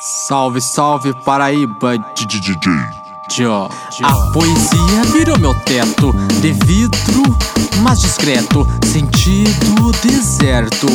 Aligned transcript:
Salve, 0.00 0.60
salve 0.60 1.12
Paraíba. 1.24 1.94
A 4.02 4.16
poesia 4.32 5.04
virou 5.12 5.38
meu 5.38 5.54
teto, 5.54 6.12
de 6.40 6.52
vidro, 6.52 7.22
mas 7.80 8.00
discreto, 8.00 8.66
sentido 8.86 9.92
deserto, 10.02 10.86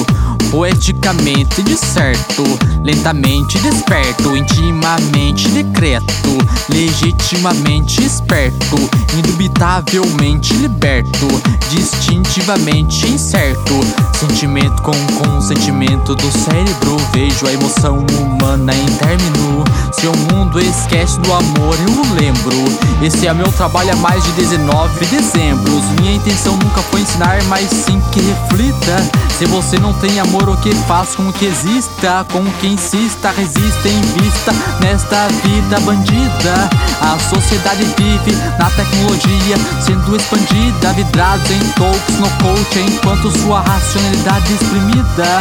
poeticamente 0.50 1.62
discerto, 1.62 2.44
lentamente 2.84 3.60
desperto, 3.60 4.36
intimamente 4.38 5.50
decreto, 5.50 6.38
legitimamente 6.70 8.04
esperto, 8.04 8.78
indubitavelmente 9.18 10.54
liberto, 10.54 11.28
distintivamente 11.70 13.08
incerto, 13.08 13.74
sentimento 14.20 14.82
com 14.82 14.92
consentimento 15.24 16.14
do 16.14 16.30
cérebro, 16.30 16.98
vejo 17.14 17.48
a 17.48 17.54
emoção 17.54 18.06
humana 18.20 18.74
em 18.76 18.86
término, 18.98 19.64
seu 19.94 20.12
mundo 20.14 20.60
esquece 20.60 21.18
do 21.22 21.32
amor, 21.32 21.78
eu 21.80 22.14
lembro. 22.20 22.54
Esse 23.02 23.28
é 23.28 23.34
meu 23.34 23.50
trabalho 23.50 23.94
há 23.94 23.96
mais 23.96 24.22
de 24.26 24.32
19 24.34 25.06
dezembros. 25.06 25.86
Minha 26.02 26.16
intenção 26.16 26.58
nunca 26.58 26.82
foi 26.82 27.00
ensinar, 27.00 27.42
mas 27.46 27.70
sim 27.70 28.02
que 28.12 28.20
reflita. 28.20 29.29
Se 29.40 29.46
você 29.46 29.80
não 29.80 29.94
tem 29.94 30.20
amor, 30.20 30.50
o 30.50 30.58
que 30.58 30.76
faz 30.86 31.16
com 31.16 31.32
que 31.32 31.46
exista? 31.46 32.26
Com 32.30 32.44
que 32.60 32.68
insista, 32.68 33.32
resista 33.32 33.88
em 33.88 34.02
vista 34.02 34.52
nesta 34.82 35.30
vida 35.30 35.80
bandida. 35.80 36.70
A 37.00 37.18
sociedade 37.18 37.86
vive 37.98 38.36
na 38.60 38.70
tecnologia, 38.72 39.56
sendo 39.80 40.18
expandida, 40.18 40.92
vidrados 40.92 41.50
em 41.52 41.60
talks 41.70 42.20
no 42.20 42.30
coach, 42.32 42.80
enquanto 42.80 43.32
sua 43.40 43.62
racionalidade 43.62 44.54
exprimida. 44.56 45.40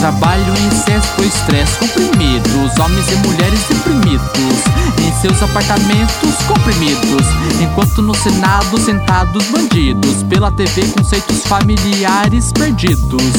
Trabalho 0.00 0.54
em 0.58 0.68
excesso 0.68 1.22
estresse 1.22 1.78
comprimidos, 1.80 2.78
homens 2.78 3.12
e 3.12 3.16
mulheres 3.26 3.60
deprimidos 3.68 4.74
em 5.02 5.20
seus 5.20 5.42
apartamentos 5.42 6.34
comprimidos, 6.46 7.26
enquanto 7.60 8.02
no 8.02 8.14
Senado 8.14 8.78
sentados 8.78 9.44
bandidos, 9.46 10.22
pela 10.24 10.50
TV 10.50 10.86
conceitos 10.88 11.42
familiares 11.46 12.52
perdidos, 12.52 13.33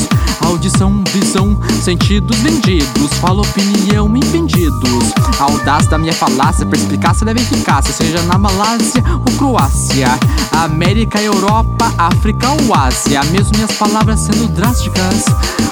audição, 0.45 1.03
visão, 1.11 1.57
sentidos 1.81 2.37
vendidos, 2.37 3.13
fala 3.19 3.41
opinião 3.41 4.15
impedidos, 4.15 5.13
audaz 5.39 5.87
da 5.87 5.97
minha 5.97 6.13
falácia, 6.13 6.65
perspicácia 6.65 7.25
deve 7.25 7.41
eficácia, 7.41 7.93
seja 7.93 8.21
na 8.23 8.37
Malásia 8.37 9.03
ou 9.13 9.37
Croácia, 9.37 10.07
América, 10.51 11.21
Europa, 11.21 11.93
África 11.97 12.47
ou 12.51 12.75
Ásia, 12.75 13.23
mesmo 13.25 13.55
minhas 13.55 13.71
palavras 13.73 14.19
sendo 14.19 14.47
drásticas, 14.47 15.25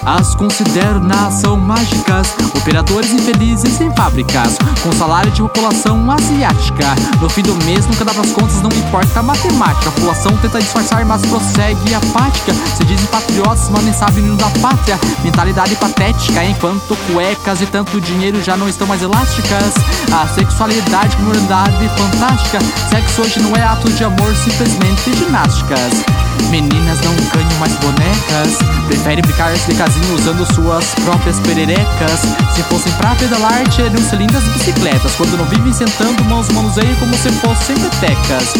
as 0.05 0.35
considero 0.35 0.99
nação 0.99 1.57
mágicas, 1.57 2.35
operadores 2.55 3.11
infelizes 3.11 3.79
em 3.79 3.93
fábricas, 3.95 4.57
com 4.81 4.91
salário 4.91 5.31
de 5.31 5.41
população 5.41 6.09
asiática. 6.11 6.87
No 7.21 7.29
fim 7.29 7.41
do 7.41 7.55
mês, 7.65 7.85
nunca 7.87 8.03
dá 8.03 8.13
pras 8.13 8.31
contas, 8.31 8.61
não 8.61 8.69
importa 8.71 9.19
a 9.19 9.23
matemática. 9.23 9.89
A 9.89 9.91
população 9.93 10.35
tenta 10.37 10.59
disfarçar, 10.59 11.05
mas 11.05 11.21
prossegue 11.25 11.93
apática. 11.93 12.53
Se 12.75 12.83
dizem 12.83 13.05
patriotas, 13.07 13.69
mas 13.69 13.83
nem 13.83 13.93
sabem 13.93 14.29
o 14.29 14.35
da 14.35 14.49
pátria. 14.61 14.99
Mentalidade 15.23 15.75
patética, 15.75 16.43
enquanto 16.43 16.97
cuecas 17.11 17.61
e 17.61 17.65
tanto 17.65 18.01
dinheiro 18.01 18.43
já 18.43 18.57
não 18.57 18.67
estão 18.67 18.87
mais 18.87 19.01
elásticas. 19.01 19.73
A 20.11 20.27
sexualidade, 20.27 21.15
comunidade 21.15 21.89
fantástica. 21.97 22.59
Sexo 22.89 23.21
hoje 23.21 23.39
não 23.41 23.55
é 23.55 23.63
ato 23.63 23.89
de 23.89 24.03
amor, 24.03 24.35
simplesmente 24.35 25.13
ginásticas. 25.15 26.33
Meninas 26.53 26.99
não 27.01 27.15
ganham 27.33 27.59
mais 27.59 27.73
bonecas. 27.77 28.59
Preferem 28.85 29.23
brincar 29.23 29.51
de 29.53 29.73
casinho 29.73 30.13
usando 30.13 30.45
suas 30.53 30.85
próprias 31.03 31.39
pererecas. 31.39 32.19
Se 32.53 32.61
fossem 32.69 32.93
pra 32.93 33.15
pedalar, 33.15 33.63
teriam 33.75 34.19
lindas 34.19 34.43
bicicletas. 34.43 35.15
Quando 35.15 35.35
não 35.35 35.45
vivem 35.45 35.73
sentando, 35.73 36.23
mãos 36.25 36.47
manuseiam 36.49 36.93
como 36.97 37.17
se 37.17 37.31
fossem 37.31 37.75
petecas 37.75 38.53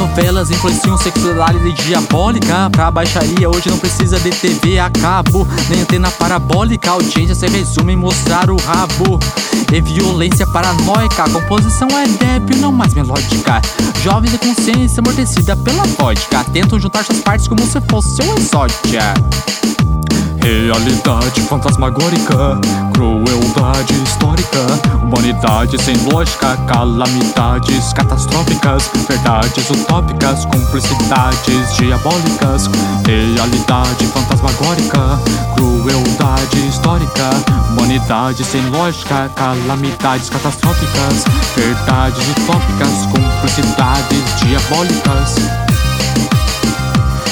Novelas 0.00 0.50
influenciam 0.50 0.96
sexualidade 0.96 1.72
diabólica. 1.74 2.70
Pra 2.70 2.90
baixaria 2.90 3.50
hoje 3.50 3.68
não 3.68 3.78
precisa 3.78 4.18
de 4.18 4.30
TV 4.30 4.78
a 4.78 4.88
cabo. 4.88 5.46
Nem 5.68 5.82
antena 5.82 6.10
parabólica, 6.10 6.88
a 6.88 6.94
audiência 6.94 7.34
se 7.34 7.46
resume 7.46 7.92
em 7.92 7.96
mostrar 7.96 8.50
o 8.50 8.56
rabo. 8.56 9.20
E 9.70 9.80
violência 9.82 10.46
paranoica, 10.46 11.24
a 11.24 11.28
composição 11.28 11.86
é 11.90 12.08
débil, 12.08 12.56
não 12.56 12.72
mais 12.72 12.94
melódica. 12.94 13.60
Jovens 14.02 14.30
de 14.32 14.38
consciência 14.38 15.00
amortecida 15.00 15.54
pela 15.54 15.84
vodka 15.84 16.44
Tentam 16.44 16.80
juntar 16.80 17.04
suas 17.04 17.18
partes 17.18 17.46
como 17.46 17.60
se 17.66 17.78
fosse 17.82 18.22
um 18.22 18.34
exódia 18.38 19.12
Realidade 20.50 21.42
fantasmagórica, 21.42 22.58
crueldade 22.92 23.94
histórica, 24.02 24.58
humanidade 25.00 25.80
sem 25.80 25.96
lógica, 26.12 26.56
calamidades 26.66 27.92
catastróficas, 27.92 28.90
verdades 29.08 29.70
utópicas, 29.70 30.44
cumplicidades 30.46 31.76
diabólicas. 31.76 32.68
Realidade 33.06 34.06
fantasmagórica, 34.08 35.20
crueldade 35.54 36.66
histórica, 36.66 37.30
humanidade 37.70 38.42
sem 38.42 38.68
lógica, 38.70 39.30
calamidades 39.36 40.28
catastróficas, 40.30 41.26
verdades 41.54 42.26
utópicas, 42.28 43.06
cumplicidades 43.06 44.40
diabólicas. 44.40 45.36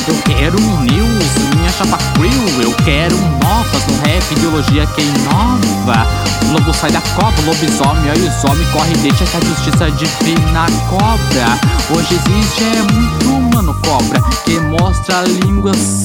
Eu 0.07 0.15
quero 0.23 0.57
um 0.61 0.81
minha 0.83 1.08
chapa 1.79 1.97
crew 2.15 2.61
Eu 2.61 2.75
quero 2.85 3.17
novas 3.17 3.87
no 3.87 4.03
rap, 4.03 4.33
ideologia 4.33 4.85
que 4.87 5.03
inova 5.03 6.28
lobo 6.53 6.73
sai 6.75 6.91
da 6.91 7.01
cova, 7.01 7.41
lobisomem, 7.45 8.11
aí 8.11 8.21
os 8.21 8.45
homens 8.45 8.69
corre 8.71 8.95
deixa 8.99 9.25
que 9.25 9.37
a 9.37 9.41
justiça 9.41 9.91
divina 9.93 10.67
cobra 10.89 11.59
Hoje 11.91 12.15
existe 12.15 12.65
é 12.65 12.93
muito 12.93 13.29
humano 13.29 13.75
cobra 13.83 14.21
Que 14.45 14.59
mostra 14.61 15.23
línguas 15.23 16.03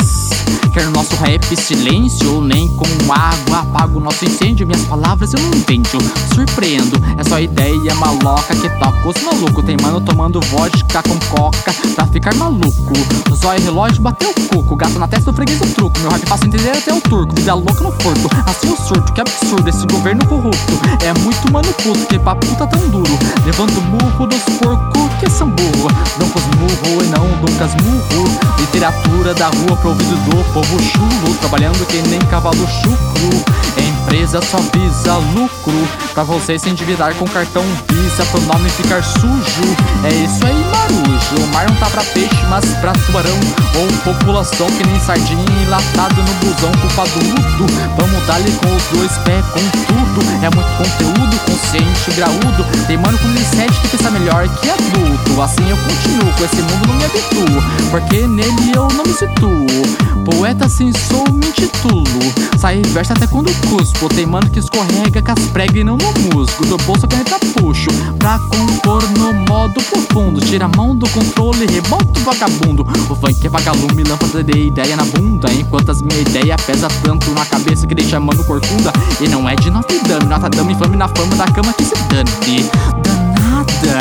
Quer 0.74 0.90
nosso 0.90 1.16
rap 1.18 1.56
silêncio, 1.56 2.42
nem 2.42 2.68
com 2.70 2.86
água 3.14 3.60
apago 3.60 4.00
nosso 4.00 4.26
incêndio. 4.26 4.66
Minhas 4.66 4.82
palavras 4.86 5.32
eu 5.32 5.40
não 5.40 5.50
invento, 5.50 6.00
surpreendo. 6.34 7.00
É 7.16 7.24
só 7.24 7.40
ideia 7.40 7.94
maloca 7.94 8.56
que 8.56 8.68
toca 8.80 9.08
os 9.08 9.22
malucos. 9.22 9.64
Tem 9.66 9.78
mano 9.80 10.02
tomando 10.02 10.42
vodka 10.42 11.04
com 11.04 11.20
coca 11.30 11.72
pra 11.94 12.08
ficar 12.08 12.34
maluco. 12.34 12.94
Zóio 13.36 13.62
relógio 13.62 14.02
bateu 14.02 14.32
o 14.32 14.34
cuco, 14.48 14.76
gato 14.76 14.98
na 14.98 15.08
testa 15.08 15.32
do 15.32 15.36
freguês 15.36 15.62
o 15.62 15.76
truco. 15.76 16.00
Meu 16.00 16.10
rap 16.10 16.26
fácil 16.28 16.48
entender 16.48 16.72
até 16.72 16.92
o 16.92 17.02
turco, 17.02 17.36
vida 17.36 17.54
louca 17.54 17.84
no 17.84 17.92
porto. 17.92 18.28
Assim 18.48 18.70
o 18.70 18.76
surto, 18.76 19.14
que 19.14 19.22
absurdo 19.22 19.43
esse 19.68 19.86
governo 19.86 20.26
corrupto. 20.26 20.74
É 21.06 21.14
muito 21.20 21.52
mano 21.52 21.72
puto, 21.74 22.06
que 22.08 22.18
pra 22.18 22.36
puta 22.36 22.66
tão 22.66 22.90
duro. 22.90 23.20
Levando 23.46 23.82
murro 23.82 24.26
dos 24.26 24.42
porcos 24.58 25.14
que 25.20 25.30
são 25.30 25.50
burro. 25.50 25.90
Não 26.20 26.30
com 26.30 26.40
murro 26.40 27.04
e 27.04 27.08
não 27.08 27.26
Lucas 27.42 27.74
murro. 27.76 28.58
Literatura 28.60 29.34
da 29.34 29.48
rua 29.48 29.78
pro 29.78 29.90
ouvido 29.90 30.16
do 30.30 30.54
povo 30.54 30.82
chulo, 30.82 31.36
trabalhando 31.40 31.86
que 31.88 32.02
nem 32.10 32.20
cavalo 32.22 32.68
chucro. 32.68 33.93
Empresa 34.04 34.42
só 34.42 34.58
visa 34.58 35.16
lucro, 35.16 35.88
pra 36.14 36.24
você 36.24 36.60
se 36.60 36.70
endividar 36.70 37.16
com 37.16 37.26
cartão 37.26 37.64
Visa, 37.90 38.26
pro 38.26 38.42
nome 38.42 38.70
ficar 38.70 39.02
sujo. 39.04 39.64
É 40.04 40.10
isso 40.10 40.46
aí, 40.46 40.66
marujo. 40.72 41.44
O 41.44 41.54
mar 41.54 41.68
não 41.70 41.76
tá 41.78 41.90
pra 41.90 42.04
peixe, 42.04 42.36
mas 42.50 42.66
pra 42.82 42.92
tubarão. 42.92 43.40
Ou 43.76 44.14
população 44.14 44.68
que 44.68 44.86
nem 44.86 45.00
sardinha 45.00 45.46
enlatado 45.66 46.16
no 46.16 46.34
busão 46.34 46.72
culpadudo. 46.74 47.66
Vamos 47.98 48.28
dar-lhe 48.28 48.52
com 48.52 48.76
os 48.76 48.84
dois 48.98 49.12
pés 49.20 49.46
com 49.48 49.60
tudo. 49.86 50.22
É 50.44 50.50
muito 50.54 50.78
conteúdo, 50.78 51.40
consciente, 51.46 52.12
graúdo. 52.16 52.66
Tem 52.86 52.98
mano 52.98 53.18
com 53.18 53.30
17 53.30 53.80
que 53.80 53.88
pensa 53.88 54.12
melhor 54.12 54.48
que 54.50 54.70
adulto. 54.70 55.42
Assim 55.42 55.70
eu 55.70 55.78
continuo, 55.78 56.34
com 56.34 56.46
esse 56.46 56.62
mundo 56.62 56.88
não 56.88 56.96
me 56.96 57.06
habituo. 57.06 57.64
Porque 57.90 58.28
nele 58.28 58.72
eu 58.76 58.88
não 58.90 59.06
me 59.06 59.14
situo. 59.14 59.66
Poeta 60.26 60.66
assim 60.66 60.92
sou, 61.10 61.24
me 61.32 61.48
intitulo. 61.48 62.04
Sai 62.58 62.82
verso 62.88 63.14
até 63.14 63.28
quando 63.28 63.52
cuspo. 63.70 63.93
Tem 64.16 64.28
mano 64.28 64.48
que 64.48 64.60
escorrega 64.60 65.24
com 65.24 65.32
as 65.32 65.40
pregas 65.48 65.76
e 65.76 65.84
não 65.84 65.98
no 65.98 66.12
musgo. 66.14 66.66
Do 66.66 66.78
bolso 66.78 67.08
caneta 67.08 67.40
puxo. 67.60 67.90
Pra 68.20 68.38
compor 68.38 69.02
no 69.18 69.34
modo 69.34 69.82
profundo. 69.82 70.40
Tira 70.40 70.66
a 70.66 70.68
mão 70.68 70.96
do 70.96 71.10
controle, 71.10 71.66
rebota 71.66 72.20
o 72.20 72.24
vagabundo. 72.24 72.86
O 73.10 73.16
funk 73.16 73.46
é 73.46 73.50
vagalume, 73.50 74.04
lâmpada 74.04 74.44
de 74.44 74.68
ideia 74.68 74.96
na 74.96 75.04
bunda. 75.04 75.52
Enquanto 75.52 75.90
as 75.90 76.02
minha 76.04 76.22
ideia 76.22 76.56
pesa 76.58 76.88
tanto 77.04 77.32
na 77.32 77.44
cabeça 77.46 77.88
que 77.88 77.96
deixa 77.96 78.20
mano 78.20 78.44
corcunda. 78.44 78.94
E 79.20 79.28
não 79.28 79.50
é 79.50 79.56
de 79.56 79.72
Notre 79.72 80.00
Dame, 80.02 80.26
nota 80.26 80.48
dama 80.48 80.72
infame 80.72 80.96
na 80.96 81.08
fama 81.08 81.36
da 81.36 81.46
cama 81.46 81.74
que 81.74 81.84
se 81.84 81.96
dane. 82.10 83.13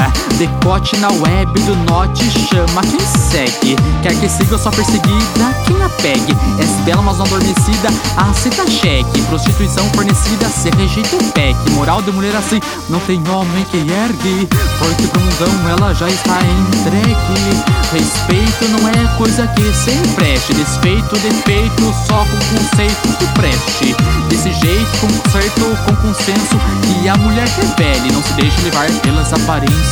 Danada. 0.03 0.13
Decote 0.39 0.97
na 0.97 1.09
web 1.09 1.61
do 1.61 1.77
norte 1.91 2.25
chama 2.49 2.83
quem 2.83 3.01
segue. 3.01 3.77
Quer 4.03 4.15
que 4.19 4.29
siga 4.29 4.59
sua 4.59 4.73
perseguida, 4.73 5.55
quem 5.67 5.81
a 5.83 5.89
pegue. 5.89 6.33
É 6.59 6.85
bela, 6.85 7.03
mas 7.03 7.19
não 7.19 7.27
adormecida, 7.27 7.89
aceita 8.17 8.69
cheque. 8.69 9.23
Prostituição 9.23 9.85
fornecida, 9.91 10.49
se 10.49 10.71
rejeita 10.71 11.17
o 11.17 11.33
PEC. 11.33 11.57
Moral 11.71 12.03
de 12.03 12.11
mulher 12.11 12.35
assim, 12.35 12.61
não 12.89 12.99
tem 13.01 13.23
homem 13.29 13.65
que 13.71 13.77
ergue. 13.79 14.49
Porque 14.79 15.19
mundão 15.19 15.71
ela 15.71 15.95
já 15.95 16.09
está 16.09 16.39
entregue. 16.41 17.63
Respeito 17.93 18.69
não 18.71 18.89
é 18.89 19.17
coisa 19.19 19.47
que 19.49 19.63
se 19.73 19.91
empreste. 19.91 20.55
Desfeito, 20.55 21.17
defeito, 21.19 21.95
só 22.07 22.25
com 22.25 22.57
conceito 22.57 23.17
que 23.19 23.27
preste. 23.35 23.97
Desse 24.29 24.53
jeito, 24.53 24.91
com 25.01 25.07
conserto, 25.09 25.61
com 25.87 25.97
consenso. 25.97 26.57
Que 26.83 27.09
a 27.09 27.17
mulher 27.17 27.47
revele, 27.49 28.13
não 28.13 28.23
se 28.23 28.33
deixe 28.33 28.61
levar 28.63 28.91
pelas 29.03 29.33
aparências 29.33 29.92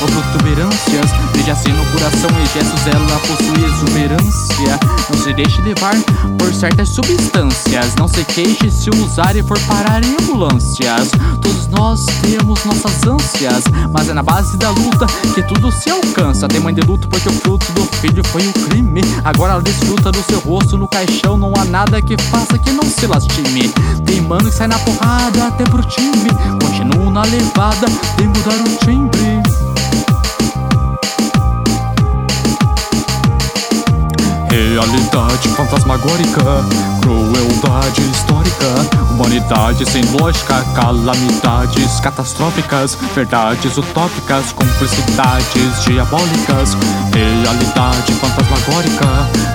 ou 0.00 0.08
protuberâncias. 0.08 1.10
Veja 1.34 1.52
assim 1.52 1.72
no 1.72 1.84
coração 1.86 2.30
e 2.42 2.46
gestos, 2.46 2.86
ela 2.86 3.20
possui 3.20 3.64
exuberância. 3.64 4.78
Não 5.08 5.18
se 5.18 5.32
deixe 5.32 5.60
levar 5.62 5.94
por 6.38 6.52
certas 6.52 6.88
substâncias. 6.88 7.94
Não 7.96 8.08
se 8.08 8.24
queixe 8.24 8.70
se 8.70 8.90
usar 8.90 9.36
e 9.36 9.42
for 9.42 9.58
parar 9.60 10.02
em 10.02 10.16
ambulâncias. 10.20 11.10
Todos 11.40 11.66
nós 11.68 12.04
temos 12.22 12.64
nossas 12.64 13.06
ânsias, 13.06 13.64
mas 13.92 14.08
é 14.08 14.14
na 14.14 14.22
base 14.22 14.56
da 14.56 14.70
luta 14.70 15.06
que 15.34 15.42
tudo 15.42 15.70
se 15.70 15.90
alcança. 15.90 16.48
Tem 16.48 16.60
mãe 16.60 16.74
de 16.74 16.80
luto 16.80 17.08
porque 17.08 17.28
o 17.28 17.32
fruto 17.32 17.70
do 17.72 17.82
filho 17.98 18.22
foi 18.24 18.46
o 18.46 18.52
crime. 18.52 19.00
Agora 19.24 19.52
ela 19.52 19.62
desfruta 19.62 20.10
do 20.10 20.22
seu 20.22 20.40
rosto 20.40 20.76
no 20.76 20.88
caixão. 20.88 21.36
Não 21.36 21.52
há 21.56 21.64
nada 21.64 22.02
que 22.02 22.16
faça 22.24 22.58
que 22.58 22.70
não 22.72 22.84
se 22.84 23.06
lastime. 23.06 23.72
Tem 24.04 24.20
mano 24.20 24.50
que 24.50 24.56
sai 24.56 24.68
na 24.68 24.78
porrada 24.78 25.46
até 25.46 25.64
pro 25.64 25.82
time. 25.82 26.28
Na 27.18 27.24
levada, 27.24 27.88
tem 28.16 28.28
mudar 28.28 28.54
o 28.60 28.76
timbre. 28.76 29.37
Realidade 34.58 35.48
fantasmagórica, 35.50 36.64
crueldade 37.00 38.02
histórica, 38.10 38.74
humanidade 39.08 39.88
sem 39.88 40.04
lógica, 40.18 40.64
calamidades 40.74 42.00
catastróficas, 42.00 42.98
verdades 43.14 43.78
utópicas, 43.78 44.50
cumplicidades 44.50 45.84
diabólicas. 45.86 46.76
Realidade 47.12 48.12
fantasmagórica, 48.14 49.06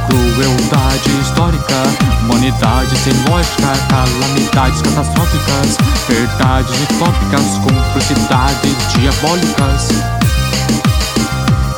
crueldade 0.08 1.10
histórica, 1.22 1.84
humanidade 2.22 2.98
sem 3.00 3.14
lógica, 3.30 3.74
calamidades 3.90 4.82
catastróficas, 4.84 5.78
verdades 6.08 6.80
utópicas, 6.90 7.60
cumplicidades 7.62 8.94
diabólicas. 8.94 9.90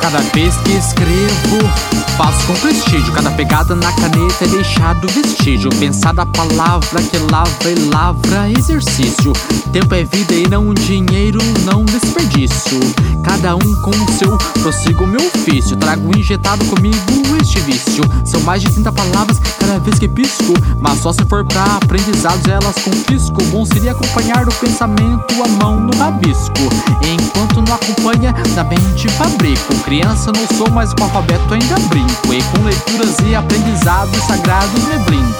Cada 0.00 0.20
vez 0.32 0.54
que 0.58 0.76
escrevo, 0.76 2.05
faço 2.16 2.46
com 2.46 2.54
prestígio. 2.54 3.12
Cada 3.12 3.30
pegada 3.30 3.74
na 3.74 3.92
caneta 3.92 4.44
é 4.44 4.48
deixado 4.48 5.06
vestígio. 5.08 5.70
Pensada 5.78 6.22
a 6.22 6.26
palavra 6.26 7.02
que 7.02 7.18
lava 7.30 7.70
e 7.70 7.74
lavra 7.90 8.50
exercício. 8.50 9.32
Tempo 9.72 9.94
é 9.94 10.04
vida 10.04 10.34
e 10.34 10.48
não 10.48 10.72
dinheiro, 10.72 11.38
não 11.64 11.84
desperdício. 11.84 12.80
Cada 13.22 13.54
um 13.56 13.82
com 13.82 13.90
o 13.90 14.12
seu, 14.18 14.36
prossigo 14.62 15.06
meu 15.06 15.20
ofício. 15.26 15.76
Trago 15.76 16.16
injetado 16.16 16.64
comigo 16.66 16.96
este 17.40 17.60
vício. 17.60 18.02
São 18.24 18.40
mais 18.40 18.62
de 18.62 18.70
30 18.70 18.92
palavras 18.92 19.38
cada 19.58 19.78
vez 19.78 19.98
que 19.98 20.08
pisco. 20.08 20.54
Mas 20.80 21.00
só 21.00 21.12
se 21.12 21.24
for 21.26 21.44
pra 21.44 21.64
aprendizados 21.76 22.46
elas 22.46 22.76
confisco. 22.76 23.42
Bom 23.50 23.64
seria 23.66 23.92
acompanhar 23.92 24.48
o 24.48 24.54
pensamento, 24.54 25.42
a 25.44 25.48
mão 25.62 25.80
no 25.80 25.96
rabisco. 25.96 26.54
Enquanto 27.02 27.62
não 27.62 27.74
acompanha, 27.74 28.32
da 28.54 28.64
mente 28.64 29.08
fabrico. 29.10 29.74
Criança 29.84 30.32
não 30.32 30.56
sou, 30.56 30.70
mas 30.70 30.94
com 30.94 31.04
alfabeto 31.04 31.52
ainda 31.52 31.78
brinco. 31.88 32.05
E 32.32 32.42
com 32.42 32.64
leituras 32.64 33.16
e 33.24 33.34
aprendizados 33.34 34.22
sagrados 34.24 34.84
me 34.84 34.98
brindo. 34.98 35.36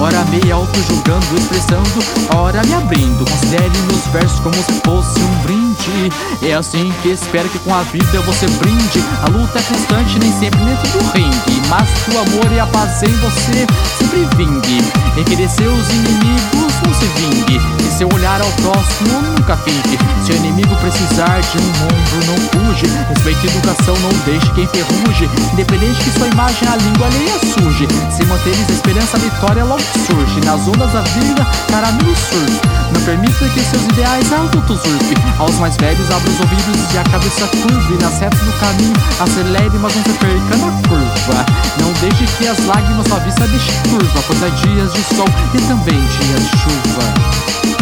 Ora 0.00 0.24
me 0.24 0.50
auto-julgando, 0.50 1.36
expressando, 1.36 2.04
ora 2.36 2.62
me 2.64 2.74
abrindo. 2.74 3.24
Considere 3.24 3.70
meus 3.86 4.06
versos 4.08 4.40
como 4.40 4.54
se 4.54 4.80
fosse 4.84 5.20
um 5.20 5.34
brinde. 5.42 6.12
É 6.42 6.54
assim 6.54 6.92
que 7.02 7.10
espero 7.10 7.48
que 7.48 7.58
com 7.60 7.74
a 7.74 7.82
vida 7.82 8.20
você 8.22 8.46
brinde. 8.46 9.04
A 9.22 9.28
luta 9.28 9.58
é 9.58 9.62
constante, 9.62 10.18
nem 10.18 10.32
sempre 10.38 10.60
dentro 10.60 10.88
do 10.98 11.10
ringue. 11.12 11.62
Mas 11.68 11.88
o 12.12 12.18
amor 12.18 12.52
e 12.52 12.60
a 12.60 12.66
paz 12.66 13.02
em 13.02 13.12
você 13.18 13.66
sempre 13.98 14.28
vingue. 14.36 14.84
Em 15.16 15.24
querer 15.24 15.48
seus 15.48 15.88
inimigos 15.90 16.63
não 16.82 16.94
se 16.94 17.06
vingue. 17.06 17.60
E 17.80 17.98
seu 17.98 18.08
olhar 18.12 18.40
ao 18.40 18.50
próximo 18.52 19.22
nunca 19.22 19.56
finge. 19.58 19.98
Se 20.24 20.32
o 20.32 20.36
inimigo 20.36 20.74
precisar 20.76 21.40
de 21.40 21.58
um 21.58 21.68
ombro, 21.84 22.26
não 22.26 22.36
fuge. 22.50 22.86
Respeite 23.08 23.46
a 23.46 23.50
educação, 23.50 23.94
não 24.00 24.10
deixe 24.24 24.50
quem 24.52 24.66
ferruje. 24.68 25.30
Independente 25.52 26.02
que 26.02 26.18
sua 26.18 26.28
imagem, 26.28 26.68
a 26.68 26.76
língua 26.76 27.06
alheia 27.06 27.38
surge. 27.38 27.86
Se 28.10 28.24
manteres 28.24 28.68
a 28.68 28.72
esperança, 28.72 29.16
a 29.16 29.20
vitória 29.20 29.64
logo 29.64 29.82
surge. 30.06 30.40
Nas 30.44 30.66
ondas 30.66 30.92
da 30.92 31.02
vida, 31.02 31.46
caramelo 31.70 32.14
surf. 32.16 32.60
Não 32.92 33.00
permita 33.02 33.48
que 33.48 33.60
seus 33.60 33.84
ideais 33.84 34.32
auto-usurpe. 34.32 35.14
Aos 35.38 35.54
mais 35.56 35.76
velhos, 35.76 36.10
abra 36.10 36.30
os 36.30 36.40
ouvidos 36.40 36.94
e 36.94 36.98
a 36.98 37.04
cabeça 37.04 37.46
curve. 37.48 38.02
Nas 38.02 38.18
retas 38.18 38.40
do 38.40 38.52
caminho, 38.58 38.94
acelere, 39.20 39.78
mas 39.78 39.94
não 39.94 40.02
se 40.02 40.12
perca 40.18 40.56
na 40.56 40.70
curva. 40.88 41.46
Não 41.84 41.92
deixe 42.00 42.24
que 42.38 42.48
as 42.48 42.64
lágrimas 42.64 43.06
sua 43.06 43.18
vista 43.18 43.46
deixe 43.46 43.70
curva. 43.90 44.24
Pois 44.26 44.42
há 44.42 44.48
dias 44.48 44.90
de 44.94 45.02
sol 45.14 45.26
e 45.52 45.60
também 45.68 46.00
dias 46.00 46.50
de 46.50 46.58
chuva. 46.58 47.73